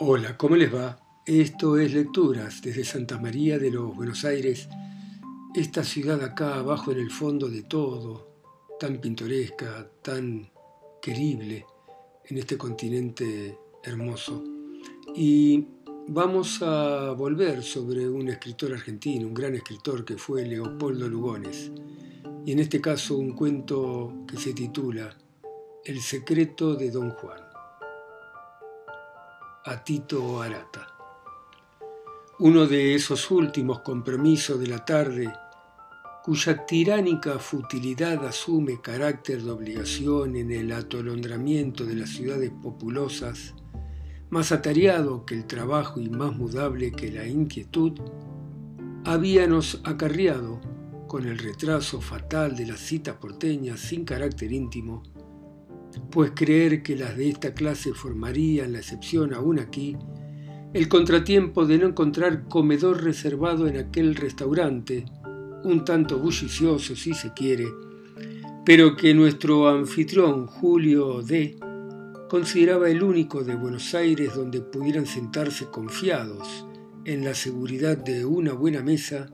Hola, 0.00 0.36
¿cómo 0.36 0.56
les 0.56 0.74
va? 0.74 0.98
Esto 1.24 1.78
es 1.78 1.94
Lecturas 1.94 2.60
desde 2.60 2.82
Santa 2.82 3.16
María 3.16 3.60
de 3.60 3.70
los 3.70 3.94
Buenos 3.94 4.24
Aires, 4.24 4.68
esta 5.54 5.84
ciudad 5.84 6.20
acá 6.24 6.56
abajo 6.56 6.90
en 6.90 6.98
el 6.98 7.12
fondo 7.12 7.48
de 7.48 7.62
todo, 7.62 8.26
tan 8.80 9.00
pintoresca, 9.00 9.88
tan 10.02 10.50
querible 11.00 11.64
en 12.24 12.38
este 12.38 12.58
continente 12.58 13.56
hermoso. 13.84 14.42
Y 15.14 15.64
vamos 16.08 16.60
a 16.60 17.12
volver 17.12 17.62
sobre 17.62 18.08
un 18.08 18.28
escritor 18.28 18.72
argentino, 18.72 19.28
un 19.28 19.34
gran 19.34 19.54
escritor 19.54 20.04
que 20.04 20.18
fue 20.18 20.44
Leopoldo 20.44 21.08
Lugones, 21.08 21.70
y 22.44 22.50
en 22.50 22.58
este 22.58 22.80
caso 22.80 23.16
un 23.16 23.30
cuento 23.30 24.24
que 24.26 24.38
se 24.38 24.54
titula 24.54 25.16
El 25.84 26.00
secreto 26.00 26.74
de 26.74 26.90
Don 26.90 27.10
Juan 27.10 27.43
a 29.66 29.82
Tito 29.82 30.42
Arata. 30.42 30.86
Uno 32.38 32.66
de 32.66 32.94
esos 32.94 33.30
últimos 33.30 33.80
compromisos 33.80 34.60
de 34.60 34.66
la 34.66 34.84
tarde, 34.84 35.32
cuya 36.22 36.66
tiránica 36.66 37.38
futilidad 37.38 38.26
asume 38.26 38.82
carácter 38.82 39.42
de 39.42 39.50
obligación 39.50 40.36
en 40.36 40.50
el 40.50 40.70
atolondramiento 40.70 41.86
de 41.86 41.94
las 41.94 42.10
ciudades 42.10 42.50
populosas, 42.62 43.54
más 44.28 44.52
atareado 44.52 45.24
que 45.24 45.34
el 45.34 45.46
trabajo 45.46 45.98
y 45.98 46.10
más 46.10 46.36
mudable 46.36 46.92
que 46.92 47.10
la 47.10 47.26
inquietud, 47.26 47.92
habíamos 49.06 49.80
acarreado, 49.84 50.60
con 51.08 51.26
el 51.26 51.38
retraso 51.38 52.02
fatal 52.02 52.54
de 52.54 52.66
las 52.66 52.80
citas 52.80 53.16
porteñas 53.16 53.80
sin 53.80 54.04
carácter 54.04 54.52
íntimo, 54.52 55.04
pues 56.10 56.32
creer 56.34 56.82
que 56.82 56.96
las 56.96 57.16
de 57.16 57.28
esta 57.28 57.54
clase 57.54 57.92
formarían 57.92 58.72
la 58.72 58.78
excepción 58.78 59.34
aún 59.34 59.58
aquí, 59.58 59.96
el 60.72 60.88
contratiempo 60.88 61.66
de 61.66 61.78
no 61.78 61.86
encontrar 61.86 62.48
comedor 62.48 63.04
reservado 63.04 63.68
en 63.68 63.76
aquel 63.76 64.16
restaurante, 64.16 65.04
un 65.62 65.84
tanto 65.84 66.18
bullicioso 66.18 66.96
si 66.96 67.14
se 67.14 67.32
quiere, 67.32 67.66
pero 68.64 68.96
que 68.96 69.14
nuestro 69.14 69.68
anfitrión 69.68 70.46
Julio 70.46 71.22
D. 71.22 71.58
consideraba 72.28 72.90
el 72.90 73.02
único 73.02 73.44
de 73.44 73.54
Buenos 73.54 73.94
Aires 73.94 74.34
donde 74.34 74.60
pudieran 74.60 75.06
sentarse 75.06 75.66
confiados 75.66 76.66
en 77.04 77.24
la 77.24 77.34
seguridad 77.34 77.96
de 77.96 78.24
una 78.24 78.52
buena 78.52 78.82
mesa, 78.82 79.28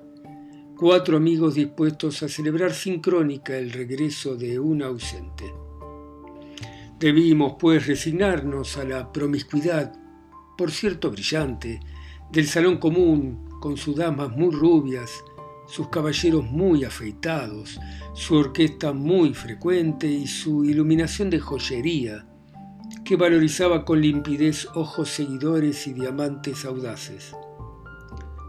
cuatro 0.76 1.16
amigos 1.16 1.54
dispuestos 1.54 2.22
a 2.22 2.28
celebrar 2.28 2.74
sin 2.74 3.00
crónica 3.00 3.56
el 3.56 3.70
regreso 3.70 4.36
de 4.36 4.58
un 4.58 4.82
ausente. 4.82 5.44
Debimos, 7.00 7.54
pues, 7.58 7.86
resignarnos 7.86 8.76
a 8.76 8.84
la 8.84 9.10
promiscuidad, 9.10 9.90
por 10.58 10.70
cierto 10.70 11.10
brillante, 11.10 11.80
del 12.30 12.46
salón 12.46 12.76
común, 12.76 13.48
con 13.58 13.78
sus 13.78 13.96
damas 13.96 14.36
muy 14.36 14.54
rubias, 14.54 15.10
sus 15.66 15.88
caballeros 15.88 16.44
muy 16.44 16.84
afeitados, 16.84 17.80
su 18.12 18.34
orquesta 18.34 18.92
muy 18.92 19.32
frecuente 19.32 20.08
y 20.08 20.26
su 20.26 20.62
iluminación 20.62 21.30
de 21.30 21.40
joyería, 21.40 22.26
que 23.02 23.16
valorizaba 23.16 23.86
con 23.86 24.02
limpidez 24.02 24.68
ojos 24.74 25.08
seguidores 25.08 25.86
y 25.86 25.94
diamantes 25.94 26.66
audaces. 26.66 27.34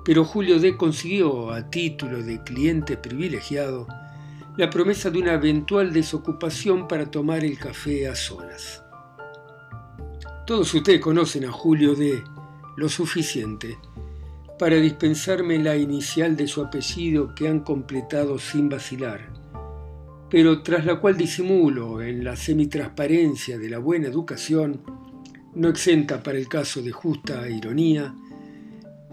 Pero 0.03 0.25
Julio 0.25 0.59
D. 0.59 0.75
consiguió, 0.75 1.51
a 1.51 1.69
título 1.69 2.21
de 2.21 2.43
cliente 2.43 2.97
privilegiado, 2.97 3.87
la 4.57 4.69
promesa 4.69 5.09
de 5.09 5.19
una 5.19 5.33
eventual 5.33 5.93
desocupación 5.93 6.87
para 6.87 7.09
tomar 7.09 7.45
el 7.45 7.57
café 7.57 8.09
a 8.09 8.15
solas. 8.15 8.83
Todos 10.45 10.73
ustedes 10.73 10.99
conocen 10.99 11.45
a 11.45 11.51
Julio 11.51 11.95
D. 11.95 12.21
lo 12.75 12.89
suficiente 12.89 13.77
para 14.59 14.75
dispensarme 14.75 15.57
la 15.57 15.77
inicial 15.77 16.35
de 16.35 16.47
su 16.47 16.61
apellido 16.61 17.33
que 17.33 17.47
han 17.47 17.61
completado 17.61 18.37
sin 18.37 18.67
vacilar, 18.67 19.31
pero 20.29 20.61
tras 20.61 20.85
la 20.85 20.99
cual 20.99 21.15
disimulo 21.15 22.01
en 22.01 22.23
la 22.23 22.35
semitransparencia 22.35 23.57
de 23.57 23.69
la 23.69 23.79
buena 23.79 24.07
educación, 24.07 24.81
no 25.55 25.69
exenta 25.69 26.21
para 26.21 26.37
el 26.37 26.47
caso 26.47 26.81
de 26.81 26.91
justa 26.91 27.49
ironía, 27.49 28.13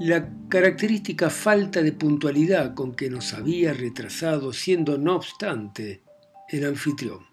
la 0.01 0.29
característica 0.49 1.29
falta 1.29 1.83
de 1.83 1.93
puntualidad 1.93 2.75
con 2.75 2.95
que 2.95 3.11
nos 3.11 3.35
había 3.35 3.73
retrasado, 3.73 4.53
siendo 4.53 4.97
no 4.97 5.17
obstante 5.17 6.03
el 6.49 6.67
anfitrión. 6.67 7.27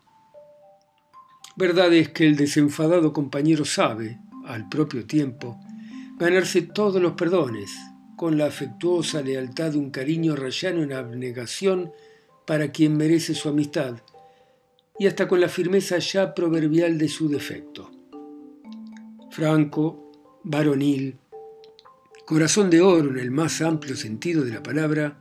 Verdad 1.55 1.93
es 1.93 2.09
que 2.09 2.25
el 2.25 2.35
desenfadado 2.35 3.13
compañero 3.13 3.65
sabe, 3.65 4.19
al 4.45 4.67
propio 4.67 5.05
tiempo, 5.05 5.59
ganarse 6.17 6.63
todos 6.63 7.01
los 7.01 7.13
perdones, 7.13 7.71
con 8.15 8.37
la 8.37 8.47
afectuosa 8.47 9.21
lealtad 9.21 9.71
de 9.71 9.77
un 9.77 9.91
cariño 9.91 10.35
rayano 10.35 10.81
en 10.81 10.93
abnegación 10.93 11.91
para 12.47 12.71
quien 12.71 12.97
merece 12.97 13.35
su 13.35 13.49
amistad, 13.49 13.97
y 14.97 15.07
hasta 15.07 15.27
con 15.27 15.39
la 15.39 15.49
firmeza 15.49 15.99
ya 15.99 16.33
proverbial 16.33 16.97
de 16.97 17.09
su 17.09 17.29
defecto. 17.29 17.91
Franco, 19.29 20.11
varonil, 20.43 21.19
corazón 22.25 22.71
de 22.71 22.81
oro 22.81 23.11
en 23.11 23.19
el 23.19 23.29
más 23.29 23.61
amplio 23.61 23.95
sentido 23.95 24.43
de 24.43 24.51
la 24.51 24.63
palabra, 24.63 25.19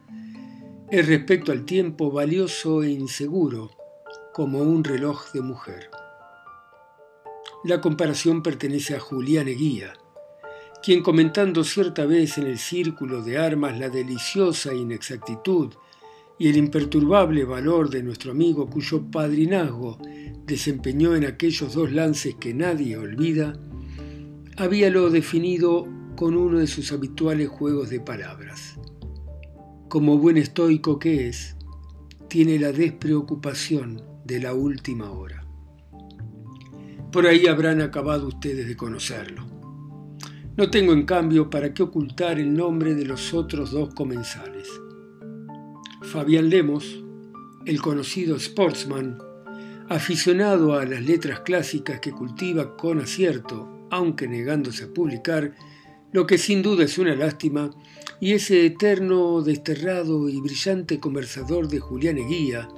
es 0.91 1.07
respecto 1.07 1.53
al 1.53 1.67
tiempo 1.67 2.11
valioso 2.11 2.83
e 2.83 2.91
inseguro 2.91 3.73
como 4.33 4.63
un 4.63 4.83
reloj 4.83 5.31
de 5.33 5.43
mujer. 5.43 5.91
La 7.63 7.83
comparación 7.83 8.43
pertenece 8.43 8.97
a 8.97 9.01
Julián 9.01 9.49
Eguía, 9.49 9.93
quien 10.83 11.03
comentando 11.03 11.63
cierta 11.63 12.07
vez 12.07 12.39
en 12.39 12.47
el 12.47 12.59
círculo 12.59 13.23
de 13.23 13.37
armas 13.37 13.79
la 13.79 13.91
deliciosa 13.91 14.73
inexactitud 14.73 15.75
y 16.39 16.49
el 16.49 16.57
imperturbable 16.57 17.45
valor 17.45 17.91
de 17.91 18.03
nuestro 18.03 18.33
amigo 18.33 18.69
cuyo 18.71 19.03
padrinazgo 19.11 19.99
desempeñó 20.47 21.15
en 21.15 21.27
aquellos 21.27 21.75
dos 21.75 21.93
lances 21.93 22.35
que 22.37 22.55
nadie 22.55 22.97
olvida, 22.97 23.59
habíalo 24.57 25.11
definido 25.11 25.87
con 26.17 26.37
uno 26.37 26.59
de 26.59 26.67
sus 26.67 26.93
habituales 26.93 27.49
juegos 27.49 27.91
de 27.91 28.01
palabras. 28.01 28.79
Como 29.89 30.19
buen 30.19 30.37
estoico 30.37 30.99
que 30.99 31.29
es, 31.29 31.57
tiene 32.29 32.59
la 32.59 32.73
despreocupación 32.73 34.03
de 34.25 34.41
la 34.41 34.55
última 34.55 35.11
hora. 35.11 35.47
Por 37.13 37.27
ahí 37.27 37.47
habrán 37.47 37.81
acabado 37.81 38.29
ustedes 38.29 38.67
de 38.67 38.77
conocerlo. 38.77 39.47
No 40.57 40.71
tengo 40.71 40.93
en 40.93 41.05
cambio 41.05 41.51
para 41.51 41.75
qué 41.75 41.83
ocultar 41.83 42.39
el 42.39 42.55
nombre 42.55 42.95
de 42.95 43.05
los 43.05 43.35
otros 43.35 43.73
dos 43.73 43.95
comensales. 43.95 44.69
Fabián 46.03 46.49
Lemos, 46.49 47.03
el 47.67 47.81
conocido 47.81 48.39
sportsman, 48.39 49.19
aficionado 49.89 50.79
a 50.79 50.85
las 50.85 51.05
letras 51.05 51.41
clásicas 51.41 52.01
que 52.01 52.13
cultiva 52.13 52.77
con 52.77 53.01
acierto, 53.01 53.87
aunque 53.91 54.29
negándose 54.29 54.85
a 54.85 54.89
publicar, 54.89 55.55
lo 56.15 56.29
que 56.29 56.39
sin 56.39 56.63
duda 56.63 56.85
es 56.85 56.97
una 56.97 57.17
lástima, 57.17 57.73
y 58.21 58.35
ese 58.35 58.65
eterno, 58.67 59.43
desterrado 59.43 60.29
y 60.29 60.41
brillante 60.41 61.01
conversador 61.01 61.67
de 61.67 61.81
Julián 61.81 62.19
Eguía, 62.19 62.69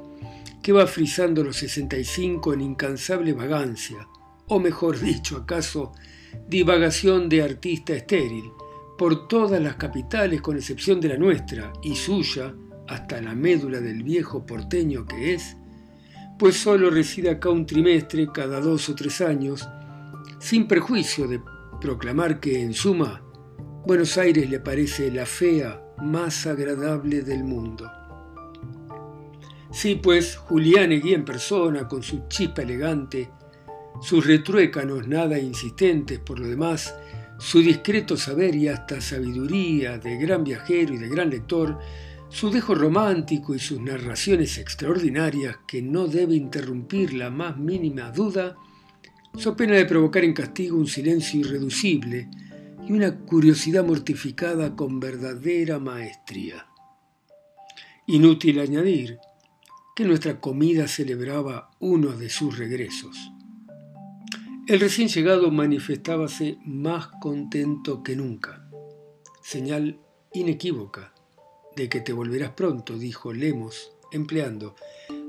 que 0.62 0.72
va 0.72 0.86
frisando 0.86 1.44
los 1.44 1.56
65 1.56 2.54
en 2.54 2.62
incansable 2.62 3.34
vagancia, 3.34 4.08
o 4.46 4.58
mejor 4.58 4.98
dicho, 4.98 5.36
acaso, 5.36 5.92
divagación 6.48 7.28
de 7.28 7.42
artista 7.42 7.92
estéril, 7.92 8.52
por 8.96 9.28
todas 9.28 9.60
las 9.60 9.76
capitales 9.76 10.40
con 10.40 10.56
excepción 10.56 10.98
de 10.98 11.08
la 11.08 11.18
nuestra 11.18 11.74
y 11.82 11.94
suya, 11.94 12.54
hasta 12.88 13.20
la 13.20 13.34
médula 13.34 13.80
del 13.80 14.02
viejo 14.02 14.46
porteño 14.46 15.04
que 15.04 15.34
es, 15.34 15.58
pues 16.38 16.56
solo 16.56 16.88
reside 16.88 17.28
acá 17.28 17.50
un 17.50 17.66
trimestre 17.66 18.28
cada 18.32 18.62
dos 18.62 18.88
o 18.88 18.94
tres 18.94 19.20
años, 19.20 19.68
sin 20.38 20.66
prejuicio 20.66 21.28
de 21.28 21.42
proclamar 21.82 22.40
que, 22.40 22.62
en 22.62 22.72
suma, 22.72 23.25
Buenos 23.86 24.18
Aires 24.18 24.50
le 24.50 24.58
parece 24.58 25.12
la 25.12 25.24
fea 25.24 25.80
más 25.98 26.44
agradable 26.48 27.22
del 27.22 27.44
mundo. 27.44 27.88
Sí, 29.70 30.00
pues 30.02 30.34
Julián 30.34 30.90
Eguía 30.90 31.14
en 31.14 31.24
persona, 31.24 31.86
con 31.86 32.02
su 32.02 32.26
chispa 32.26 32.62
elegante, 32.62 33.30
sus 34.02 34.26
retruécanos 34.26 35.06
nada 35.06 35.38
insistentes 35.38 36.18
por 36.18 36.40
lo 36.40 36.48
demás, 36.48 36.96
su 37.38 37.60
discreto 37.60 38.16
saber 38.16 38.56
y 38.56 38.66
hasta 38.66 39.00
sabiduría 39.00 39.98
de 39.98 40.16
gran 40.16 40.42
viajero 40.42 40.92
y 40.94 40.98
de 40.98 41.08
gran 41.08 41.30
lector, 41.30 41.78
su 42.28 42.50
dejo 42.50 42.74
romántico 42.74 43.54
y 43.54 43.60
sus 43.60 43.80
narraciones 43.80 44.58
extraordinarias 44.58 45.58
que 45.64 45.80
no 45.80 46.08
debe 46.08 46.34
interrumpir 46.34 47.14
la 47.14 47.30
más 47.30 47.56
mínima 47.56 48.10
duda, 48.10 48.56
so 49.36 49.56
pena 49.56 49.76
de 49.76 49.84
provocar 49.84 50.24
en 50.24 50.32
castigo 50.32 50.76
un 50.76 50.88
silencio 50.88 51.38
irreducible, 51.38 52.28
y 52.86 52.92
una 52.92 53.18
curiosidad 53.20 53.84
mortificada 53.84 54.76
con 54.76 55.00
verdadera 55.00 55.78
maestría. 55.78 56.66
Inútil 58.06 58.60
añadir 58.60 59.18
que 59.96 60.04
nuestra 60.04 60.40
comida 60.40 60.86
celebraba 60.86 61.70
uno 61.80 62.12
de 62.12 62.28
sus 62.28 62.58
regresos. 62.58 63.16
El 64.68 64.80
recién 64.80 65.08
llegado 65.08 65.50
manifestábase 65.50 66.58
más 66.64 67.08
contento 67.20 68.02
que 68.02 68.14
nunca. 68.16 68.68
Señal 69.42 70.00
inequívoca 70.32 71.14
de 71.76 71.88
que 71.88 72.00
te 72.00 72.12
volverás 72.12 72.50
pronto, 72.50 72.98
dijo 72.98 73.32
Lemos, 73.32 73.92
empleando, 74.12 74.76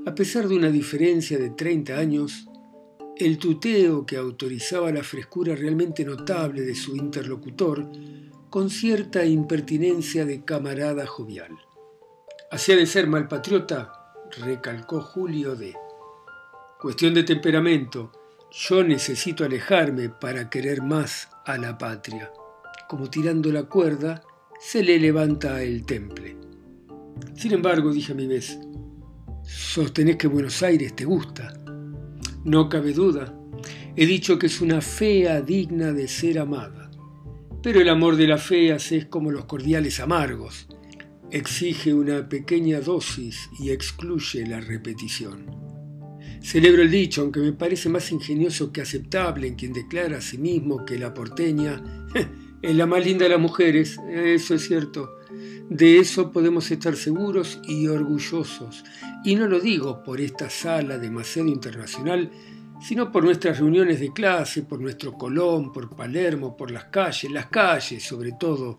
a 0.06 0.14
pesar 0.14 0.48
de 0.48 0.56
una 0.56 0.70
diferencia 0.70 1.38
de 1.38 1.50
30 1.50 1.98
años, 1.98 2.47
el 3.18 3.38
tuteo 3.38 4.06
que 4.06 4.16
autorizaba 4.16 4.92
la 4.92 5.02
frescura 5.02 5.54
realmente 5.54 6.04
notable 6.04 6.62
de 6.62 6.74
su 6.74 6.94
interlocutor 6.94 7.84
con 8.48 8.70
cierta 8.70 9.24
impertinencia 9.24 10.24
de 10.24 10.44
camarada 10.44 11.06
jovial. 11.06 11.50
Hacía 12.50 12.76
de 12.76 12.86
ser 12.86 13.08
mal 13.08 13.28
patriota, 13.28 14.14
recalcó 14.40 15.00
Julio 15.00 15.56
D. 15.56 15.74
Cuestión 16.80 17.12
de 17.12 17.24
temperamento, 17.24 18.12
yo 18.50 18.84
necesito 18.84 19.44
alejarme 19.44 20.08
para 20.08 20.48
querer 20.48 20.80
más 20.80 21.28
a 21.44 21.58
la 21.58 21.76
patria. 21.76 22.30
Como 22.88 23.10
tirando 23.10 23.50
la 23.50 23.64
cuerda, 23.64 24.22
se 24.60 24.82
le 24.82 24.98
levanta 24.98 25.60
el 25.62 25.84
temple. 25.84 26.36
Sin 27.34 27.52
embargo, 27.52 27.92
dije 27.92 28.12
a 28.12 28.14
mi 28.16 28.26
vez, 28.26 28.58
sostenés 29.44 30.16
que 30.16 30.28
Buenos 30.28 30.62
Aires 30.62 30.94
te 30.94 31.04
gusta. 31.04 31.52
No 32.44 32.68
cabe 32.68 32.92
duda. 32.92 33.34
He 33.96 34.06
dicho 34.06 34.38
que 34.38 34.46
es 34.46 34.60
una 34.60 34.80
fea 34.80 35.40
digna 35.40 35.92
de 35.92 36.08
ser 36.08 36.38
amada. 36.38 36.90
Pero 37.62 37.80
el 37.80 37.88
amor 37.88 38.16
de 38.16 38.28
las 38.28 38.42
feas 38.42 38.92
es 38.92 39.06
como 39.06 39.30
los 39.30 39.46
cordiales 39.46 40.00
amargos. 40.00 40.68
Exige 41.30 41.92
una 41.92 42.28
pequeña 42.28 42.80
dosis 42.80 43.50
y 43.58 43.70
excluye 43.70 44.46
la 44.46 44.60
repetición. 44.60 45.46
Celebro 46.40 46.82
el 46.82 46.90
dicho, 46.90 47.22
aunque 47.22 47.40
me 47.40 47.52
parece 47.52 47.88
más 47.88 48.10
ingenioso 48.12 48.72
que 48.72 48.80
aceptable 48.80 49.48
en 49.48 49.56
quien 49.56 49.72
declara 49.72 50.18
a 50.18 50.22
sí 50.22 50.38
mismo 50.38 50.84
que 50.84 50.98
la 50.98 51.12
porteña 51.12 51.82
es 52.62 52.76
la 52.76 52.86
más 52.86 53.04
linda 53.04 53.24
de 53.24 53.30
las 53.30 53.40
mujeres, 53.40 53.98
eso 54.08 54.54
es 54.54 54.66
cierto. 54.66 55.17
De 55.68 55.98
eso 55.98 56.32
podemos 56.32 56.70
estar 56.70 56.96
seguros 56.96 57.60
y 57.66 57.86
orgullosos. 57.86 58.84
Y 59.24 59.34
no 59.34 59.46
lo 59.46 59.60
digo 59.60 60.02
por 60.02 60.20
esta 60.20 60.48
sala 60.48 60.98
demasiado 60.98 61.48
internacional, 61.48 62.30
sino 62.80 63.10
por 63.10 63.24
nuestras 63.24 63.58
reuniones 63.58 64.00
de 64.00 64.12
clase, 64.12 64.62
por 64.62 64.80
nuestro 64.80 65.12
Colón, 65.12 65.72
por 65.72 65.94
Palermo, 65.94 66.56
por 66.56 66.70
las 66.70 66.84
calles, 66.84 67.30
las 67.30 67.46
calles 67.46 68.02
sobre 68.04 68.32
todo, 68.32 68.78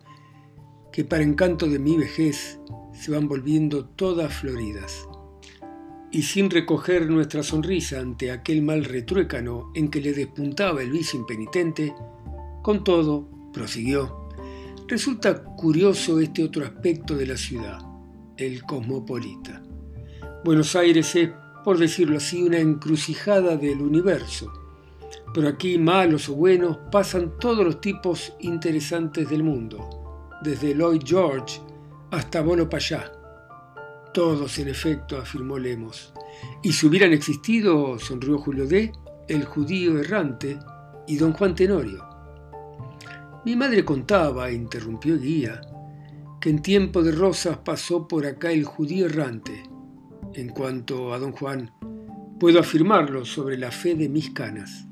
que 0.92 1.04
para 1.04 1.24
encanto 1.24 1.68
de 1.68 1.80
mi 1.80 1.98
vejez 1.98 2.60
se 2.94 3.12
van 3.12 3.28
volviendo 3.28 3.86
todas 3.86 4.34
floridas 4.34 5.06
y 6.12 6.24
sin 6.24 6.50
recoger 6.50 7.10
nuestra 7.10 7.44
sonrisa 7.44 8.00
ante 8.00 8.32
aquel 8.32 8.62
mal 8.62 8.84
retruécano 8.84 9.72
en 9.76 9.90
que 9.90 10.02
le 10.02 10.14
despuntaba 10.14 10.82
el 10.82 10.92
vicio 10.92 11.20
impenitente, 11.20 11.94
con 12.64 12.84
todo, 12.84 13.30
prosiguió, 13.54 14.19
resulta 14.90 15.42
curioso 15.44 16.20
este 16.20 16.44
otro 16.44 16.66
aspecto 16.66 17.16
de 17.16 17.28
la 17.28 17.38
ciudad, 17.38 17.80
el 18.36 18.64
cosmopolita. 18.64 19.62
Buenos 20.44 20.76
Aires 20.76 21.16
es, 21.16 21.30
por 21.64 21.78
decirlo 21.78 22.18
así, 22.18 22.44
una 22.44 22.60
encrucijada 22.60 23.56
del 23.56 23.82
universo, 23.82 24.52
pero 25.34 25.48
aquí, 25.48 25.78
malos 25.78 26.28
o 26.28 26.36
buenos, 26.36 26.78
pasan 26.92 27.38
todos 27.40 27.64
los 27.64 27.80
tipos 27.80 28.34
interesantes 28.40 29.30
del 29.30 29.44
mundo, 29.44 30.28
desde 30.44 30.74
Lloyd 30.74 31.04
George 31.06 31.62
hasta 32.12 32.42
Bolo 32.42 32.68
Payá 32.68 33.12
todos, 34.14 34.58
en 34.58 34.70
efecto, 34.70 35.18
afirmó 35.18 35.60
Lemos. 35.60 36.14
Y 36.64 36.74
si 36.74 36.88
hubieran 36.88 37.14
existido, 37.14 38.00
sonrió 38.00 38.38
Julio 38.40 38.66
D., 38.66 38.92
el 39.28 39.46
judío 39.46 40.00
errante 40.00 40.60
y 41.08 41.18
don 41.18 41.34
Juan 41.34 41.54
Tenorio. 41.54 42.09
Mi 43.46 43.56
madre 43.56 43.86
contaba, 43.86 44.52
interrumpió 44.52 45.18
Guía, 45.18 45.62
que 46.42 46.50
en 46.50 46.62
tiempo 46.62 47.04
de 47.04 47.14
rosas 47.14 47.58
pasó 47.60 48.08
por 48.08 48.26
acá 48.26 48.52
el 48.52 48.66
judío 48.66 49.06
errante. 49.06 49.64
En 50.34 50.50
cuanto 50.50 51.14
a 51.14 51.20
don 51.20 51.32
Juan, 51.32 51.72
puedo 52.40 52.60
afirmarlo 52.60 53.24
sobre 53.24 53.58
la 53.58 53.72
fe 53.72 53.96
de 53.96 54.10
mis 54.10 54.32
canas. 54.32 54.86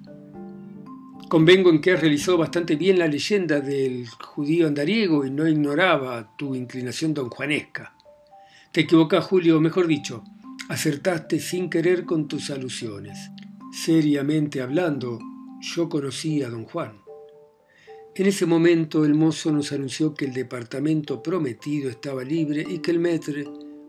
Convengo 1.30 1.70
en 1.70 1.82
que 1.82 1.98
realizó 1.98 2.38
bastante 2.38 2.78
bien 2.78 3.00
la 3.00 3.08
leyenda 3.08 3.60
del 3.60 4.08
judío 4.08 4.66
andariego 4.66 5.26
y 5.26 5.30
no 5.30 5.46
ignoraba 5.46 6.36
tu 6.38 6.56
inclinación 6.56 7.14
don 7.14 7.30
Juanesca. 7.30 7.96
Te 8.72 8.82
equivocas, 8.82 9.26
Julio, 9.26 9.60
mejor 9.60 9.88
dicho, 9.88 10.24
acertaste 10.70 11.42
sin 11.42 11.70
querer 11.70 12.06
con 12.06 12.30
tus 12.30 12.50
alusiones. 12.50 13.30
Seriamente 13.74 14.62
hablando, 14.62 15.20
yo 15.60 15.90
conocí 15.90 16.42
a 16.44 16.50
don 16.50 16.64
Juan. 16.64 17.07
En 18.20 18.26
ese 18.26 18.48
momento 18.48 19.06
el 19.06 19.14
mozo 19.14 19.52
nos 19.52 19.72
anunció 19.72 20.16
que 20.16 20.26
el 20.26 20.34
departamento 20.34 21.22
prometido 21.22 21.88
estaba 21.88 22.24
libre 22.24 22.66
y 22.68 22.80
que 22.80 22.90
el 22.90 23.00
maître 23.00 23.46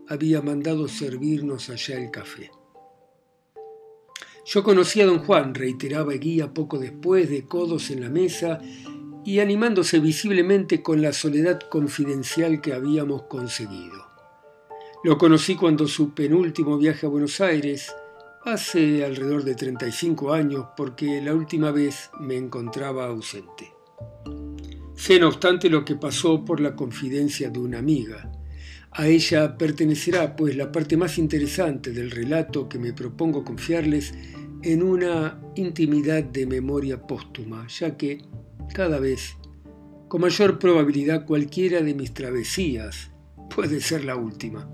había 0.07 0.39
mandado 0.43 0.87
servirnos 0.87 1.71
allá 1.71 1.99
el 1.99 2.11
café. 2.11 2.51
Yo 4.45 4.61
conocí 4.61 5.01
a 5.01 5.07
don 5.07 5.25
Juan, 5.25 5.55
reiteraba 5.55 6.13
Guía 6.13 6.53
poco 6.53 6.77
después, 6.77 7.27
de 7.27 7.47
codos 7.47 7.89
en 7.89 8.01
la 8.01 8.09
mesa 8.09 8.59
y 9.25 9.39
animándose 9.39 9.99
visiblemente 9.99 10.83
con 10.83 11.01
la 11.01 11.11
soledad 11.11 11.61
confidencial 11.61 12.61
que 12.61 12.73
habíamos 12.73 13.23
conseguido. 13.23 14.05
Lo 15.03 15.17
conocí 15.17 15.55
cuando 15.55 15.87
su 15.87 16.13
penúltimo 16.13 16.77
viaje 16.77 17.07
a 17.07 17.09
Buenos 17.09 17.41
Aires, 17.41 17.95
hace 18.45 19.03
alrededor 19.03 19.43
de 19.43 19.55
35 19.55 20.33
años, 20.33 20.67
porque 20.77 21.19
la 21.19 21.33
última 21.33 21.71
vez 21.71 22.11
me 22.19 22.37
encontraba 22.37 23.07
ausente. 23.07 23.78
Sé 24.95 25.19
no 25.19 25.29
obstante 25.29 25.69
lo 25.69 25.85
que 25.85 25.95
pasó 25.95 26.43
por 26.43 26.59
la 26.59 26.75
confidencia 26.75 27.49
de 27.49 27.59
una 27.59 27.79
amiga. 27.79 28.31
A 28.91 29.07
ella 29.07 29.57
pertenecerá 29.57 30.35
pues 30.35 30.55
la 30.55 30.71
parte 30.71 30.97
más 30.97 31.17
interesante 31.17 31.91
del 31.91 32.11
relato 32.11 32.67
que 32.67 32.79
me 32.79 32.93
propongo 32.93 33.43
confiarles 33.43 34.13
en 34.61 34.83
una 34.83 35.39
intimidad 35.55 36.23
de 36.23 36.45
memoria 36.45 37.01
póstuma, 37.01 37.65
ya 37.67 37.95
que 37.95 38.25
cada 38.73 38.99
vez, 38.99 39.37
con 40.07 40.21
mayor 40.21 40.59
probabilidad, 40.59 41.25
cualquiera 41.25 41.81
de 41.81 41.93
mis 41.93 42.13
travesías 42.13 43.11
puede 43.55 43.79
ser 43.79 44.03
la 44.03 44.15
última. 44.15 44.69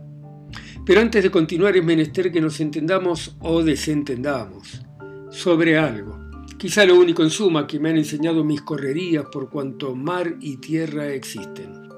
Pero 0.86 1.02
antes 1.02 1.24
de 1.24 1.32
continuar 1.32 1.76
es 1.76 1.84
menester 1.84 2.32
que 2.32 2.42
nos 2.42 2.60
entendamos 2.60 3.36
o 3.40 3.64
desentendamos 3.64 4.82
sobre 5.30 5.78
algo. 5.78 6.25
Quizá 6.66 6.84
lo 6.84 6.98
único 6.98 7.22
en 7.22 7.30
suma 7.30 7.68
que 7.68 7.80
me 7.80 7.92
han 7.92 7.98
enseñado 7.98 8.44
mis 8.44 8.64
correrías 8.64 9.26
por 9.32 9.52
cuanto 9.52 9.94
mar 9.94 10.36
y 10.42 10.58
tierra 10.58 11.10
existen. 11.10 11.90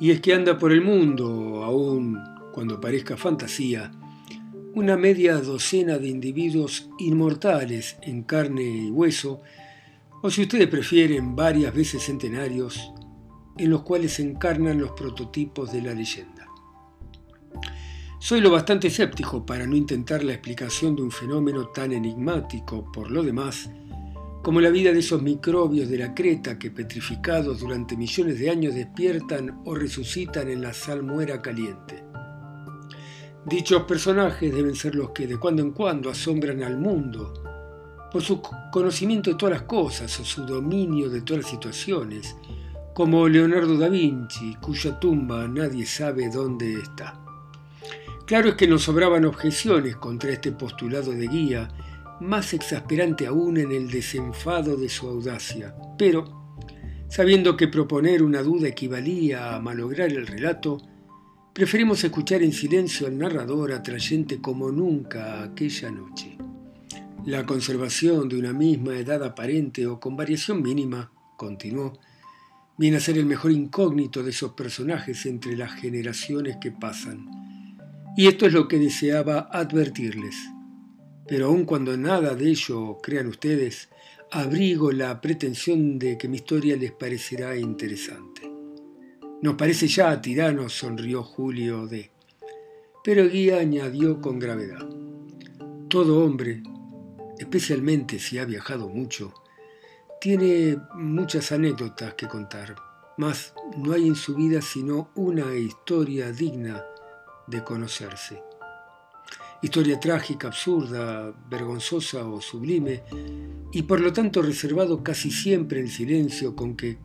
Y 0.00 0.10
es 0.10 0.20
que 0.20 0.34
anda 0.34 0.58
por 0.58 0.72
el 0.72 0.82
mundo, 0.82 1.62
aun 1.62 2.18
cuando 2.52 2.80
parezca 2.80 3.16
fantasía, 3.16 3.92
una 4.74 4.96
media 4.96 5.36
docena 5.36 5.98
de 5.98 6.08
individuos 6.08 6.90
inmortales 6.98 7.96
en 8.02 8.24
carne 8.24 8.64
y 8.64 8.90
hueso, 8.90 9.40
o 10.20 10.30
si 10.30 10.42
ustedes 10.42 10.66
prefieren, 10.66 11.36
varias 11.36 11.72
veces 11.72 12.02
centenarios, 12.02 12.90
en 13.56 13.70
los 13.70 13.82
cuales 13.82 14.14
se 14.14 14.22
encarnan 14.22 14.80
los 14.80 14.90
prototipos 14.90 15.70
de 15.70 15.82
la 15.82 15.94
leyenda. 15.94 16.39
Soy 18.22 18.42
lo 18.42 18.50
bastante 18.50 18.88
escéptico 18.88 19.46
para 19.46 19.66
no 19.66 19.74
intentar 19.74 20.22
la 20.22 20.34
explicación 20.34 20.94
de 20.94 21.00
un 21.00 21.10
fenómeno 21.10 21.68
tan 21.68 21.90
enigmático, 21.90 22.92
por 22.92 23.10
lo 23.10 23.22
demás, 23.22 23.70
como 24.42 24.60
la 24.60 24.68
vida 24.68 24.92
de 24.92 24.98
esos 24.98 25.22
microbios 25.22 25.88
de 25.88 25.96
la 25.96 26.14
creta 26.14 26.58
que 26.58 26.70
petrificados 26.70 27.60
durante 27.60 27.96
millones 27.96 28.38
de 28.38 28.50
años 28.50 28.74
despiertan 28.74 29.62
o 29.64 29.74
resucitan 29.74 30.50
en 30.50 30.60
la 30.60 30.74
salmuera 30.74 31.40
caliente. 31.40 32.04
Dichos 33.46 33.84
personajes 33.84 34.54
deben 34.54 34.74
ser 34.74 34.96
los 34.96 35.12
que 35.12 35.26
de 35.26 35.38
cuando 35.38 35.62
en 35.62 35.70
cuando 35.70 36.10
asombran 36.10 36.62
al 36.62 36.76
mundo, 36.76 37.32
por 38.12 38.20
su 38.20 38.42
conocimiento 38.70 39.30
de 39.30 39.36
todas 39.36 39.54
las 39.54 39.62
cosas 39.62 40.20
o 40.20 40.24
su 40.26 40.44
dominio 40.44 41.08
de 41.08 41.22
todas 41.22 41.44
las 41.44 41.50
situaciones, 41.50 42.36
como 42.92 43.26
Leonardo 43.26 43.78
da 43.78 43.88
Vinci, 43.88 44.56
cuya 44.60 45.00
tumba 45.00 45.48
nadie 45.48 45.86
sabe 45.86 46.28
dónde 46.28 46.74
está. 46.74 47.18
Claro 48.30 48.50
es 48.50 48.54
que 48.54 48.68
nos 48.68 48.84
sobraban 48.84 49.24
objeciones 49.24 49.96
contra 49.96 50.30
este 50.30 50.52
postulado 50.52 51.10
de 51.10 51.26
guía, 51.26 51.68
más 52.20 52.54
exasperante 52.54 53.26
aún 53.26 53.56
en 53.56 53.72
el 53.72 53.90
desenfado 53.90 54.76
de 54.76 54.88
su 54.88 55.08
audacia. 55.08 55.74
Pero, 55.98 56.54
sabiendo 57.08 57.56
que 57.56 57.66
proponer 57.66 58.22
una 58.22 58.40
duda 58.40 58.68
equivalía 58.68 59.56
a 59.56 59.60
malograr 59.60 60.12
el 60.12 60.28
relato, 60.28 60.80
preferimos 61.52 62.04
escuchar 62.04 62.44
en 62.44 62.52
silencio 62.52 63.08
al 63.08 63.18
narrador 63.18 63.72
atrayente 63.72 64.40
como 64.40 64.70
nunca 64.70 65.42
aquella 65.42 65.90
noche. 65.90 66.38
La 67.26 67.44
conservación 67.44 68.28
de 68.28 68.38
una 68.38 68.52
misma 68.52 68.94
edad 68.94 69.24
aparente 69.24 69.88
o 69.88 69.98
con 69.98 70.14
variación 70.14 70.62
mínima, 70.62 71.10
continuó, 71.36 71.98
viene 72.78 72.98
a 72.98 73.00
ser 73.00 73.18
el 73.18 73.26
mejor 73.26 73.50
incógnito 73.50 74.22
de 74.22 74.30
esos 74.30 74.52
personajes 74.52 75.26
entre 75.26 75.56
las 75.56 75.72
generaciones 75.72 76.58
que 76.60 76.70
pasan 76.70 77.39
y 78.16 78.26
esto 78.26 78.46
es 78.46 78.52
lo 78.52 78.68
que 78.68 78.78
deseaba 78.78 79.48
advertirles. 79.52 80.36
pero 81.26 81.46
aun 81.46 81.64
cuando 81.64 81.96
nada 81.96 82.34
de 82.34 82.50
ello 82.50 82.98
crean 83.00 83.28
ustedes, 83.28 83.88
abrigo 84.32 84.90
la 84.90 85.20
pretensión 85.20 85.96
de 85.96 86.18
que 86.18 86.26
mi 86.26 86.38
historia 86.38 86.76
les 86.76 86.90
parecerá 86.90 87.56
interesante. 87.56 88.50
Nos 89.40 89.54
parece 89.54 89.86
ya 89.86 90.20
tirano, 90.20 90.68
sonrió 90.68 91.22
Julio 91.22 91.86
D. 91.86 92.10
Pero 93.04 93.28
Guía 93.28 93.58
añadió 93.58 94.20
con 94.20 94.40
gravedad. 94.40 94.84
Todo 95.88 96.24
hombre, 96.24 96.64
especialmente 97.38 98.18
si 98.18 98.38
ha 98.38 98.44
viajado 98.44 98.88
mucho, 98.88 99.32
tiene 100.20 100.78
muchas 100.94 101.52
anécdotas 101.52 102.14
que 102.14 102.26
contar, 102.26 102.74
mas 103.16 103.54
no 103.78 103.92
hay 103.92 104.08
en 104.08 104.16
su 104.16 104.34
vida 104.34 104.60
sino 104.60 105.10
una 105.14 105.54
historia 105.54 106.32
digna 106.32 106.84
de 107.50 107.64
conocerse. 107.64 108.42
Historia 109.62 110.00
trágica, 110.00 110.48
absurda, 110.48 111.34
vergonzosa 111.50 112.26
o 112.26 112.40
sublime, 112.40 113.02
y 113.72 113.82
por 113.82 114.00
lo 114.00 114.12
tanto 114.12 114.40
reservado 114.40 115.02
casi 115.02 115.30
siempre 115.30 115.80
el 115.80 115.90
silencio 115.90 116.56
con 116.56 116.76
que 116.76 116.98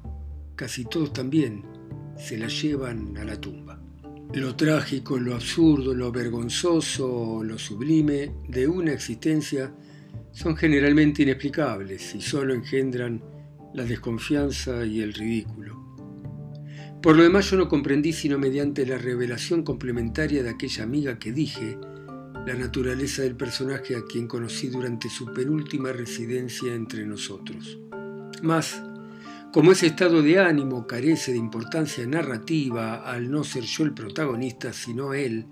casi 0.56 0.86
todos 0.86 1.12
también 1.12 1.64
se 2.18 2.38
la 2.38 2.48
llevan 2.48 3.18
a 3.18 3.25
la 3.25 3.40
tumba. 3.40 3.82
Lo 4.34 4.56
trágico, 4.56 5.18
lo 5.20 5.36
absurdo, 5.36 5.94
lo 5.94 6.12
vergonzoso, 6.12 7.44
lo 7.44 7.58
sublime 7.58 8.32
de 8.48 8.68
una 8.68 8.94
existencia 8.94 9.74
son 10.32 10.56
generalmente 10.58 11.24
inexplicables 11.24 12.16
y 12.16 12.22
solo 12.22 12.54
engendran 12.54 13.24
la 13.74 13.84
desconfianza 13.84 14.86
y 14.86 15.02
el 15.02 15.14
ridículo. 15.14 15.85
Por 17.05 17.15
lo 17.15 17.21
demás 17.21 17.51
yo 17.51 17.57
no 17.57 17.69
comprendí 17.69 18.13
sino 18.13 18.39
mediante 18.39 18.83
la 18.83 18.97
revelación 18.97 19.62
complementaria 19.62 20.41
de 20.41 20.50
aquella 20.50 20.85
amiga 20.85 21.19
que 21.19 21.31
dije, 21.31 21.77
la 22.47 22.55
naturaleza 22.55 23.21
del 23.21 23.35
personaje 23.35 23.95
a 23.95 24.03
quien 24.05 24.27
conocí 24.27 24.69
durante 24.69 25.07
su 25.09 25.31
penúltima 25.31 25.91
residencia 25.91 26.74
entre 26.74 27.05
nosotros. 27.05 27.77
Mas, 28.41 28.81
como 29.53 29.71
ese 29.71 29.85
estado 29.85 30.24
de 30.24 30.39
ánimo 30.39 30.88
carece 30.88 31.31
de 31.31 31.38
importancia 31.38 32.07
narrativa 32.07 33.07
al 33.07 33.29
no 33.29 33.43
ser 33.43 33.65
yo 33.65 33.83
el 33.83 33.93
protagonista, 33.93 34.74
sino 34.74 35.13
él, 35.13 35.45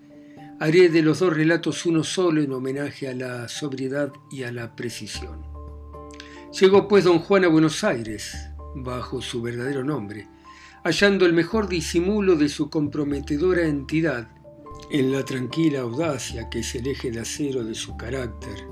haré 0.59 0.89
de 0.89 1.03
los 1.03 1.19
dos 1.19 1.37
relatos 1.37 1.85
uno 1.85 2.03
solo 2.03 2.41
en 2.41 2.51
homenaje 2.51 3.07
a 3.07 3.13
la 3.13 3.47
sobriedad 3.47 4.11
y 4.31 4.41
a 4.41 4.51
la 4.51 4.75
precisión. 4.75 5.43
Llegó 6.59 6.87
pues 6.87 7.03
don 7.03 7.19
Juan 7.19 7.45
a 7.45 7.47
Buenos 7.47 7.83
Aires, 7.83 8.35
bajo 8.73 9.21
su 9.21 9.43
verdadero 9.43 9.83
nombre, 9.83 10.27
hallando 10.83 11.25
el 11.25 11.31
mejor 11.31 11.69
disimulo 11.69 12.35
de 12.35 12.49
su 12.49 12.69
comprometedora 12.69 13.65
entidad 13.65 14.27
en 14.91 15.13
la 15.13 15.23
tranquila 15.23 15.79
audacia 15.79 16.49
que 16.49 16.59
es 16.59 16.75
el 16.75 16.87
eje 16.87 17.09
de 17.09 17.21
acero 17.21 17.63
de 17.63 17.73
su 17.73 17.95
carácter, 17.95 18.67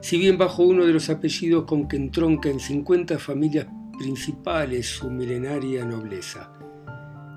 si 0.00 0.18
bien 0.18 0.38
bajo 0.38 0.62
uno 0.62 0.86
de 0.86 0.92
los 0.92 1.10
apellidos 1.10 1.64
con 1.64 1.88
que 1.88 1.96
entronca 1.96 2.48
en 2.48 2.60
50 2.60 3.18
familias 3.18 3.66
principales 3.98 4.86
su 4.86 5.10
milenaria 5.10 5.84
nobleza. 5.84 6.52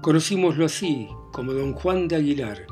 Conocímoslo 0.04 0.66
así, 0.66 1.08
como 1.32 1.54
don 1.54 1.74
Juan 1.74 2.08
de 2.08 2.18
Aguilar, 2.18 2.68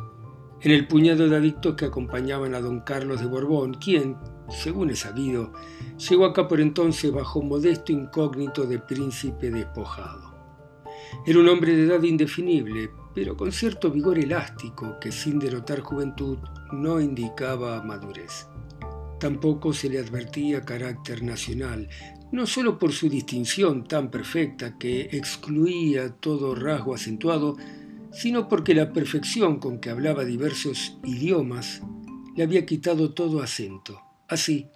en 0.62 0.72
el 0.72 0.88
puñado 0.88 1.28
de 1.28 1.36
adictos 1.36 1.76
que 1.76 1.86
acompañaban 1.86 2.54
a 2.54 2.62
don 2.62 2.82
Carlos 2.82 3.22
de 3.22 3.26
Borbón, 3.26 3.74
quien, 3.74 4.18
según 4.50 4.92
es 4.92 5.00
sabido, 5.00 5.52
llegó 6.10 6.26
acá 6.26 6.48
por 6.48 6.62
entonces 6.62 7.12
bajo 7.12 7.42
modesto 7.42 7.92
incógnito 7.92 8.68
de 8.68 8.78
príncipe 8.78 9.50
despojado. 9.50 10.29
Era 11.26 11.40
un 11.40 11.50
hombre 11.50 11.76
de 11.76 11.84
edad 11.84 12.04
indefinible, 12.04 12.90
pero 13.14 13.36
con 13.36 13.52
cierto 13.52 13.92
vigor 13.92 14.18
elástico 14.18 14.98
que 15.00 15.12
sin 15.12 15.40
denotar 15.40 15.82
juventud 15.82 16.38
no 16.72 17.02
indicaba 17.02 17.82
madurez. 17.84 18.48
Tampoco 19.20 19.74
se 19.74 19.90
le 19.90 20.00
advertía 20.00 20.64
carácter 20.64 21.24
nacional, 21.24 21.90
no 22.32 22.46
solo 22.46 22.80
por 22.80 22.94
su 22.94 23.10
distinción 23.10 23.86
tan 23.86 24.12
perfecta 24.12 24.78
que 24.78 25.02
excluía 25.12 26.10
todo 26.12 26.56
rasgo 26.56 26.96
acentuado, 26.96 27.58
sino 28.12 28.48
porque 28.48 28.74
la 28.74 28.94
perfección 28.94 29.60
con 29.60 29.80
que 29.80 29.90
hablaba 29.90 30.24
diversos 30.24 30.98
idiomas 31.04 31.82
le 32.36 32.44
había 32.44 32.66
quitado 32.66 33.14
todo 33.14 33.42
acento. 33.42 34.02
Así, 34.28 34.68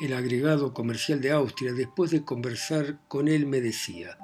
el 0.00 0.12
agregado 0.12 0.74
comercial 0.74 1.20
de 1.20 1.32
Austria, 1.32 1.72
después 1.72 2.10
de 2.10 2.24
conversar 2.24 2.98
con 3.08 3.28
él, 3.28 3.46
me 3.46 3.60
decía, 3.60 4.18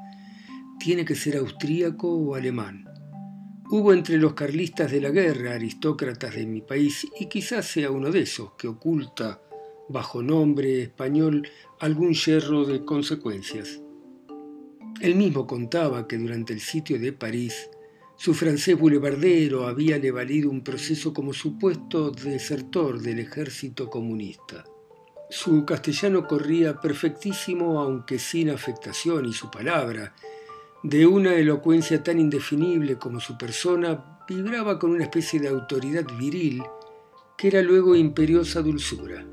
tiene 0.82 1.04
que 1.04 1.14
ser 1.14 1.36
austríaco 1.36 2.12
o 2.12 2.34
alemán. 2.34 2.88
Hubo 3.70 3.92
entre 3.92 4.18
los 4.18 4.34
carlistas 4.34 4.90
de 4.90 5.00
la 5.00 5.10
guerra 5.10 5.54
aristócratas 5.54 6.34
de 6.34 6.44
mi 6.44 6.60
país 6.60 7.06
y 7.20 7.26
quizás 7.26 7.66
sea 7.66 7.92
uno 7.92 8.10
de 8.10 8.22
esos 8.22 8.54
que 8.54 8.66
oculta 8.66 9.40
bajo 9.88 10.24
nombre 10.24 10.82
español 10.82 11.48
algún 11.78 12.14
yerro 12.14 12.64
de 12.64 12.84
consecuencias. 12.84 13.80
Él 15.00 15.14
mismo 15.14 15.46
contaba 15.46 16.08
que 16.08 16.18
durante 16.18 16.52
el 16.52 16.58
sitio 16.58 16.98
de 16.98 17.12
París 17.12 17.70
su 18.16 18.34
francés 18.34 18.76
boulevardero 18.76 19.68
habíale 19.68 20.10
valido 20.10 20.50
un 20.50 20.64
proceso 20.64 21.14
como 21.14 21.32
supuesto 21.32 22.10
desertor 22.10 23.00
del 23.00 23.20
ejército 23.20 23.88
comunista. 23.88 24.64
Su 25.30 25.64
castellano 25.64 26.26
corría 26.26 26.80
perfectísimo 26.80 27.80
aunque 27.80 28.18
sin 28.18 28.50
afectación 28.50 29.26
y 29.26 29.32
su 29.32 29.48
palabra, 29.48 30.12
de 30.82 31.06
una 31.06 31.34
elocuencia 31.34 32.02
tan 32.02 32.18
indefinible 32.18 32.96
como 32.96 33.20
su 33.20 33.38
persona, 33.38 34.18
vibraba 34.28 34.78
con 34.78 34.90
una 34.90 35.04
especie 35.04 35.38
de 35.38 35.48
autoridad 35.48 36.04
viril 36.18 36.62
que 37.36 37.48
era 37.48 37.62
luego 37.62 37.94
imperiosa 37.94 38.62
dulzura. 38.62 39.24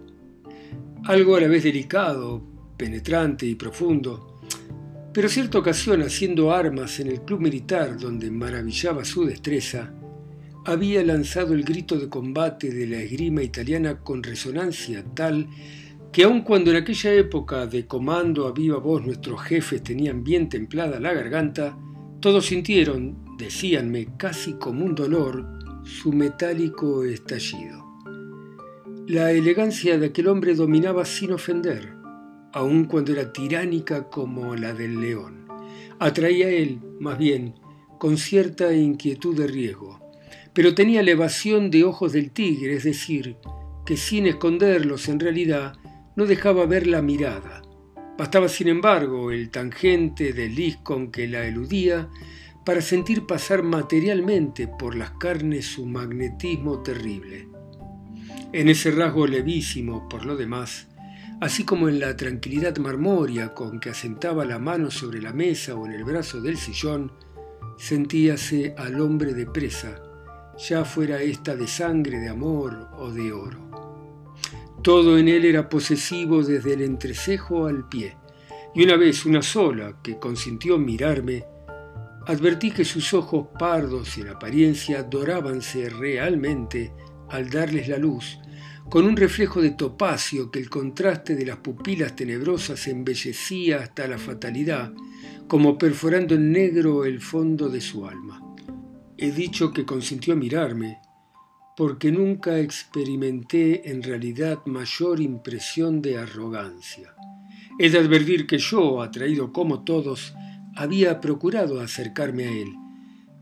Algo 1.06 1.36
a 1.36 1.42
la 1.42 1.48
vez 1.48 1.64
delicado, 1.64 2.44
penetrante 2.78 3.46
y 3.46 3.56
profundo, 3.56 4.42
pero 5.14 5.28
cierta 5.28 5.58
ocasión 5.58 6.02
haciendo 6.02 6.52
armas 6.52 7.00
en 7.00 7.08
el 7.08 7.22
club 7.22 7.42
militar 7.42 7.98
donde 7.98 8.30
maravillaba 8.30 9.04
su 9.04 9.26
destreza, 9.26 9.92
había 10.66 11.04
lanzado 11.04 11.54
el 11.54 11.64
grito 11.64 11.98
de 11.98 12.10
combate 12.10 12.70
de 12.70 12.86
la 12.86 12.98
esgrima 12.98 13.42
italiana 13.42 14.00
con 14.00 14.22
resonancia 14.22 15.04
tal 15.16 15.48
que 16.12 16.24
aun 16.24 16.42
cuando 16.42 16.72
en 16.72 16.78
aquella 16.78 17.14
época 17.14 17.68
de 17.68 17.86
comando 17.86 18.48
a 18.48 18.52
viva 18.52 18.78
voz 18.78 19.06
nuestros 19.06 19.42
jefes 19.42 19.84
tenían 19.84 20.24
bien 20.24 20.50
templada 20.50 21.00
la 21.00 21.14
garganta, 21.14 21.78
todos 22.20 22.48
sintieron, 22.48 23.38
decíanme, 23.38 24.10
casi 24.18 24.54
como 24.54 24.84
un 24.84 24.96
dolor, 24.96 25.46
su 25.84 26.12
metálico 26.12 27.04
estallido. 27.04 27.86
La 29.08 29.32
elegancia 29.32 29.98
de 29.98 30.08
aquel 30.08 30.28
hombre 30.28 30.56
dominaba 30.56 31.06
sin 31.06 31.32
ofender, 31.32 31.94
aun 32.54 32.86
cuando 32.86 33.14
era 33.14 33.32
tiránica 33.32 34.10
como 34.10 34.56
la 34.56 34.74
del 34.74 35.00
león. 35.00 35.48
Atraía 36.00 36.48
a 36.48 36.52
él, 36.52 36.80
más 37.00 37.18
bien, 37.18 37.56
con 38.00 38.18
cierta 38.18 38.74
inquietud 38.74 39.36
de 39.38 39.48
riesgo, 39.48 40.00
pero 40.54 40.74
tenía 40.74 41.02
elevación 41.02 41.70
de 41.70 41.84
ojos 41.84 42.14
del 42.14 42.32
tigre, 42.32 42.76
es 42.76 42.84
decir, 42.84 43.38
que 43.86 43.98
sin 43.98 44.28
esconderlos 44.28 45.08
en 45.08 45.20
realidad 45.20 45.74
no 46.20 46.26
dejaba 46.26 46.66
ver 46.66 46.86
la 46.86 47.02
mirada. 47.02 47.62
Bastaba, 48.18 48.50
sin 48.50 48.68
embargo, 48.68 49.32
el 49.32 49.50
tangente 49.50 50.34
del 50.34 50.54
lis 50.54 50.76
con 50.84 51.14
que 51.14 51.30
la 51.30 51.48
eludía 51.48 52.10
para 52.66 52.82
sentir 52.82 53.26
pasar 53.26 53.64
materialmente 53.64 54.68
por 54.68 54.96
las 54.96 55.12
carnes 55.12 55.66
su 55.66 55.86
magnetismo 55.86 56.84
terrible. 56.84 57.48
En 58.52 58.68
ese 58.68 58.92
rasgo 58.92 59.28
levísimo, 59.28 60.10
por 60.10 60.26
lo 60.26 60.36
demás, 60.36 60.90
así 61.40 61.64
como 61.64 61.88
en 61.88 62.02
la 62.02 62.18
tranquilidad 62.18 62.76
marmoria 62.80 63.54
con 63.54 63.80
que 63.80 63.92
asentaba 63.92 64.44
la 64.44 64.60
mano 64.60 64.92
sobre 64.92 65.22
la 65.22 65.32
mesa 65.32 65.76
o 65.76 65.86
en 65.86 65.94
el 65.94 66.04
brazo 66.04 66.42
del 66.42 66.58
sillón, 66.58 67.14
sentíase 67.78 68.76
al 68.78 69.00
hombre 69.00 69.34
de 69.34 69.46
presa, 69.46 70.04
ya 70.58 70.84
fuera 70.84 71.22
esta 71.22 71.56
de 71.56 71.68
sangre, 71.68 72.20
de 72.20 72.28
amor 72.28 72.90
o 72.98 73.10
de 73.10 73.32
oro. 73.32 73.69
Todo 74.84 75.18
en 75.18 75.28
él 75.28 75.44
era 75.44 75.68
posesivo 75.68 76.42
desde 76.42 76.74
el 76.74 76.82
entrecejo 76.82 77.68
al 77.68 77.90
pie, 77.90 78.16
y 78.74 78.84
una 78.84 78.96
vez 78.96 79.26
una 79.26 79.42
sola 79.42 80.00
que 80.02 80.18
consintió 80.18 80.78
mirarme, 80.78 81.44
advertí 82.28 82.72
que 82.72 82.86
sus 82.86 83.14
ojos 83.14 83.48
pardos 83.60 84.18
en 84.18 84.30
apariencia 84.30 85.04
dorábanse 85.04 85.90
realmente 85.90 86.94
al 87.30 87.50
darles 87.50 87.90
la 87.90 87.98
luz, 87.98 88.40
con 88.90 89.06
un 89.06 89.18
reflejo 89.18 89.62
de 89.62 89.72
topacio 89.72 90.50
que 90.50 90.60
el 90.60 90.70
contraste 90.70 91.36
de 91.36 91.46
las 91.46 91.58
pupilas 91.58 92.16
tenebrosas 92.16 92.88
embellecía 92.88 93.80
hasta 93.80 94.08
la 94.08 94.18
fatalidad, 94.18 94.94
como 95.48 95.78
perforando 95.78 96.36
en 96.36 96.52
negro 96.52 97.04
el 97.04 97.20
fondo 97.20 97.68
de 97.68 97.82
su 97.82 98.06
alma. 98.06 98.42
He 99.18 99.32
dicho 99.32 99.74
que 99.74 99.86
consintió 99.86 100.36
mirarme, 100.38 101.00
porque 101.80 102.12
nunca 102.12 102.60
experimenté 102.60 103.90
en 103.90 104.04
realidad 104.04 104.66
mayor 104.66 105.22
impresión 105.22 106.02
de 106.02 106.18
arrogancia. 106.18 107.16
He 107.80 107.90
de 107.90 108.00
advertir 108.00 108.48
que 108.48 108.58
yo, 108.58 109.02
atraído 109.02 109.54
como 109.54 109.86
todos, 109.86 110.34
había 110.76 111.22
procurado 111.22 111.80
acercarme 111.80 112.44
a 112.48 112.52
él, 112.52 112.68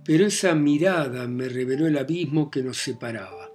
pero 0.06 0.28
esa 0.28 0.54
mirada 0.54 1.28
me 1.28 1.50
reveló 1.50 1.88
el 1.88 1.98
abismo 1.98 2.52
que 2.52 2.62
nos 2.62 2.78
separaba. 2.78 3.50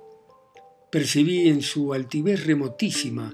Percibí 0.90 1.46
en 1.46 1.62
su 1.62 1.92
altivez 1.92 2.44
remotísima 2.44 3.32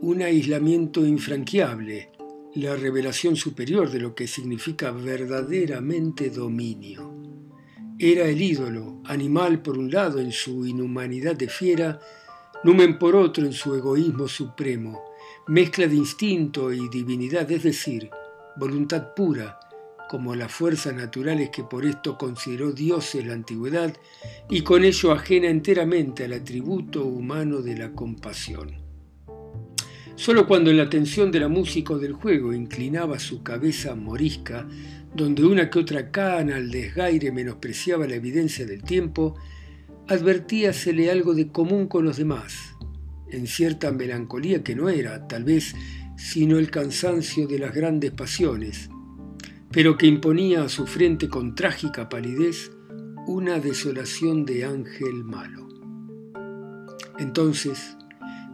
un 0.00 0.22
aislamiento 0.22 1.04
infranqueable, 1.04 2.12
la 2.54 2.76
revelación 2.76 3.36
superior 3.36 3.90
de 3.90 4.00
lo 4.00 4.14
que 4.14 4.26
significa 4.26 4.90
verdaderamente 4.90 6.30
dominio. 6.30 7.27
Era 8.00 8.28
el 8.28 8.40
ídolo, 8.40 9.00
animal 9.06 9.60
por 9.60 9.76
un 9.76 9.90
lado 9.90 10.20
en 10.20 10.30
su 10.30 10.64
inhumanidad 10.64 11.34
de 11.34 11.48
fiera, 11.48 11.98
numen 12.62 12.96
por 12.96 13.16
otro 13.16 13.44
en 13.44 13.52
su 13.52 13.74
egoísmo 13.74 14.28
supremo, 14.28 15.02
mezcla 15.48 15.88
de 15.88 15.96
instinto 15.96 16.72
y 16.72 16.88
divinidad, 16.88 17.50
es 17.50 17.64
decir, 17.64 18.08
voluntad 18.56 19.14
pura, 19.16 19.58
como 20.08 20.36
las 20.36 20.52
fuerzas 20.52 20.94
naturales 20.94 21.50
que 21.50 21.64
por 21.64 21.84
esto 21.84 22.16
consideró 22.16 22.70
dioses 22.70 23.26
la 23.26 23.32
antigüedad 23.32 23.92
y 24.48 24.60
con 24.60 24.84
ello 24.84 25.10
ajena 25.10 25.48
enteramente 25.48 26.24
al 26.24 26.34
atributo 26.34 27.04
humano 27.04 27.62
de 27.62 27.78
la 27.78 27.90
compasión. 27.90 28.76
Solo 30.14 30.46
cuando 30.46 30.70
en 30.70 30.76
la 30.76 30.90
tensión 30.90 31.30
de 31.30 31.40
la 31.40 31.48
música 31.48 31.94
o 31.94 31.98
del 31.98 32.12
juego 32.12 32.52
inclinaba 32.52 33.18
su 33.18 33.42
cabeza 33.42 33.94
morisca, 33.94 34.68
donde 35.14 35.44
una 35.44 35.70
que 35.70 35.78
otra 35.78 36.10
cana 36.10 36.56
al 36.56 36.70
desgaire 36.70 37.32
menospreciaba 37.32 38.06
la 38.06 38.16
evidencia 38.16 38.66
del 38.66 38.82
tiempo, 38.82 39.36
advertíasele 40.06 41.10
algo 41.10 41.34
de 41.34 41.48
común 41.48 41.86
con 41.86 42.04
los 42.04 42.16
demás, 42.16 42.76
en 43.30 43.46
cierta 43.46 43.92
melancolía 43.92 44.62
que 44.62 44.74
no 44.74 44.88
era, 44.88 45.26
tal 45.28 45.44
vez, 45.44 45.74
sino 46.16 46.58
el 46.58 46.70
cansancio 46.70 47.46
de 47.46 47.58
las 47.58 47.74
grandes 47.74 48.10
pasiones, 48.10 48.90
pero 49.70 49.96
que 49.96 50.06
imponía 50.06 50.64
a 50.64 50.68
su 50.68 50.86
frente 50.86 51.28
con 51.28 51.54
trágica 51.54 52.08
palidez 52.08 52.70
una 53.26 53.60
desolación 53.60 54.46
de 54.46 54.64
ángel 54.64 55.24
malo. 55.24 55.68
Entonces, 57.18 57.96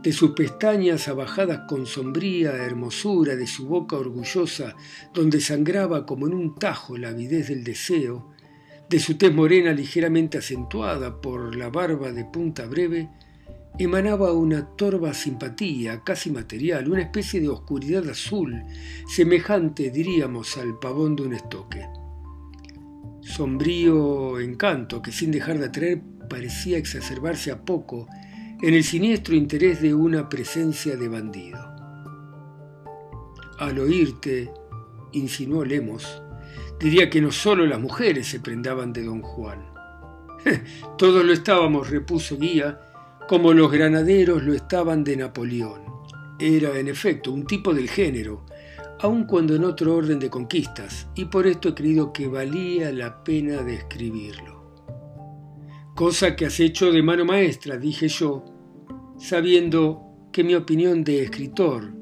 de 0.04 0.12
sus 0.12 0.32
pestañas 0.32 1.08
abajadas 1.08 1.60
con 1.66 1.86
sombría 1.86 2.52
hermosura, 2.52 3.36
de 3.36 3.46
su 3.46 3.66
boca 3.66 3.96
orgullosa, 3.96 4.76
donde 5.14 5.40
sangraba 5.40 6.04
como 6.04 6.26
en 6.26 6.34
un 6.34 6.56
tajo 6.56 6.98
la 6.98 7.08
avidez 7.08 7.48
del 7.48 7.64
deseo, 7.64 8.30
de 8.90 9.00
su 9.00 9.16
tez 9.16 9.34
morena 9.34 9.72
ligeramente 9.72 10.36
acentuada 10.36 11.22
por 11.22 11.56
la 11.56 11.70
barba 11.70 12.12
de 12.12 12.26
punta 12.26 12.66
breve, 12.66 13.08
emanaba 13.78 14.34
una 14.34 14.76
torva 14.76 15.14
simpatía, 15.14 16.02
casi 16.04 16.30
material, 16.30 16.86
una 16.90 17.00
especie 17.00 17.40
de 17.40 17.48
oscuridad 17.48 18.06
azul, 18.06 18.62
semejante, 19.08 19.90
diríamos, 19.90 20.58
al 20.58 20.78
pavón 20.78 21.16
de 21.16 21.22
un 21.22 21.32
estoque. 21.32 21.86
Sombrío 23.22 24.38
encanto 24.38 25.00
que 25.00 25.12
sin 25.12 25.30
dejar 25.30 25.58
de 25.58 25.64
atraer 25.64 26.02
parecía 26.28 26.76
exacerbarse 26.76 27.50
a 27.50 27.64
poco 27.64 28.06
en 28.66 28.72
el 28.72 28.82
siniestro 28.82 29.34
interés 29.34 29.82
de 29.82 29.92
una 29.92 30.26
presencia 30.26 30.96
de 30.96 31.06
bandido. 31.06 31.58
Al 33.58 33.78
oírte, 33.78 34.50
insinuó 35.12 35.66
Lemos, 35.66 36.22
diría 36.80 37.10
que 37.10 37.20
no 37.20 37.30
solo 37.30 37.66
las 37.66 37.78
mujeres 37.78 38.26
se 38.26 38.40
prendaban 38.40 38.94
de 38.94 39.04
don 39.04 39.20
Juan. 39.20 39.66
Todos 40.96 41.26
lo 41.26 41.34
estábamos, 41.34 41.90
repuso 41.90 42.38
Guía, 42.38 42.80
como 43.28 43.52
los 43.52 43.70
granaderos 43.70 44.42
lo 44.42 44.54
estaban 44.54 45.04
de 45.04 45.18
Napoleón. 45.18 45.82
Era, 46.38 46.78
en 46.78 46.88
efecto, 46.88 47.32
un 47.32 47.44
tipo 47.44 47.74
del 47.74 47.90
género, 47.90 48.46
aun 49.00 49.26
cuando 49.26 49.54
en 49.54 49.64
otro 49.64 49.94
orden 49.94 50.18
de 50.18 50.30
conquistas, 50.30 51.06
y 51.14 51.26
por 51.26 51.46
esto 51.46 51.68
he 51.68 51.74
creído 51.74 52.14
que 52.14 52.28
valía 52.28 52.90
la 52.92 53.22
pena 53.24 53.62
describirlo. 53.62 54.54
Cosa 55.94 56.34
que 56.34 56.46
has 56.46 56.58
hecho 56.60 56.90
de 56.90 57.02
mano 57.02 57.26
maestra, 57.26 57.76
dije 57.76 58.08
yo, 58.08 58.53
sabiendo 59.24 60.28
que 60.32 60.44
mi 60.44 60.54
opinión 60.54 61.02
de 61.02 61.22
escritor 61.22 61.94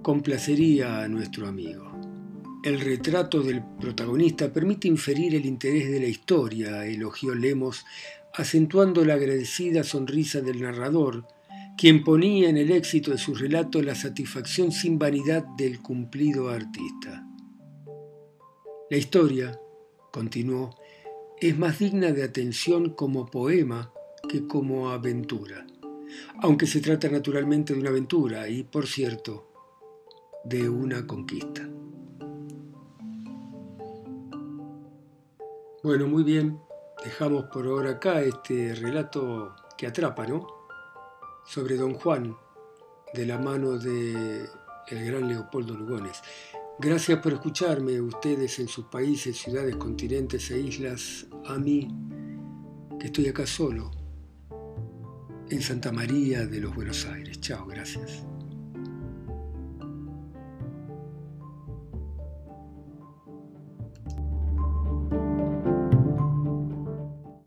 complacería 0.00 1.02
a 1.02 1.08
nuestro 1.08 1.48
amigo. 1.48 1.90
El 2.62 2.78
retrato 2.78 3.42
del 3.42 3.64
protagonista 3.80 4.52
permite 4.52 4.86
inferir 4.86 5.34
el 5.34 5.44
interés 5.44 5.90
de 5.90 5.98
la 5.98 6.06
historia, 6.06 6.86
elogió 6.86 7.34
Lemos, 7.34 7.84
acentuando 8.32 9.04
la 9.04 9.14
agradecida 9.14 9.82
sonrisa 9.82 10.40
del 10.40 10.62
narrador, 10.62 11.26
quien 11.76 12.04
ponía 12.04 12.48
en 12.48 12.58
el 12.58 12.70
éxito 12.70 13.10
de 13.10 13.18
su 13.18 13.34
relato 13.34 13.82
la 13.82 13.96
satisfacción 13.96 14.70
sin 14.70 15.00
vanidad 15.00 15.44
del 15.58 15.80
cumplido 15.82 16.48
artista. 16.48 17.26
La 18.88 18.96
historia, 18.96 19.58
continuó, 20.12 20.76
es 21.40 21.58
más 21.58 21.80
digna 21.80 22.12
de 22.12 22.22
atención 22.22 22.90
como 22.90 23.26
poema 23.26 23.92
que 24.28 24.46
como 24.46 24.90
aventura 24.90 25.65
aunque 26.42 26.66
se 26.66 26.80
trata 26.80 27.08
naturalmente 27.08 27.72
de 27.72 27.80
una 27.80 27.90
aventura 27.90 28.48
y, 28.48 28.62
por 28.62 28.86
cierto, 28.86 29.48
de 30.44 30.68
una 30.68 31.06
conquista. 31.06 31.68
Bueno, 35.82 36.08
muy 36.08 36.24
bien, 36.24 36.58
dejamos 37.04 37.44
por 37.44 37.66
ahora 37.66 37.90
acá 37.92 38.22
este 38.22 38.74
relato 38.74 39.54
que 39.76 39.86
atrapa, 39.86 40.26
¿no? 40.26 40.46
Sobre 41.44 41.76
Don 41.76 41.94
Juan, 41.94 42.36
de 43.14 43.26
la 43.26 43.38
mano 43.38 43.78
de 43.78 44.48
el 44.88 45.04
gran 45.04 45.28
Leopoldo 45.28 45.74
Lugones. 45.74 46.22
Gracias 46.78 47.18
por 47.20 47.32
escucharme, 47.32 48.00
ustedes 48.00 48.58
en 48.58 48.68
sus 48.68 48.86
países, 48.86 49.36
ciudades, 49.36 49.76
continentes 49.76 50.50
e 50.50 50.60
islas, 50.60 51.26
a 51.46 51.56
mí, 51.56 51.88
que 52.98 53.06
estoy 53.06 53.28
acá 53.28 53.46
solo 53.46 54.05
en 55.50 55.62
Santa 55.62 55.92
María 55.92 56.46
de 56.46 56.60
los 56.60 56.74
Buenos 56.74 57.06
Aires. 57.06 57.40
Chao, 57.40 57.66
gracias. 57.66 58.24